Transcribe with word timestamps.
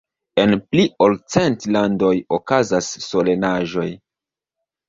En 0.43 0.53
pli 0.71 0.85
ol 1.07 1.17
cent 1.33 1.67
landoj 1.75 2.13
okazas 2.39 2.89
solenaĵoj. 3.09 3.89